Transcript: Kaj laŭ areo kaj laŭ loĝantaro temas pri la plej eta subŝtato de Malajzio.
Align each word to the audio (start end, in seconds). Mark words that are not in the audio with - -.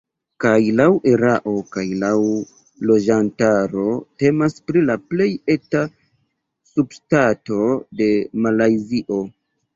Kaj 0.43 0.51
laŭ 0.77 0.85
areo 1.09 1.51
kaj 1.75 1.83
laŭ 2.03 2.13
loĝantaro 2.91 3.85
temas 4.25 4.57
pri 4.71 4.83
la 4.87 4.97
plej 5.13 5.29
eta 5.57 5.85
subŝtato 6.73 7.63
de 8.03 8.11
Malajzio. 8.49 9.23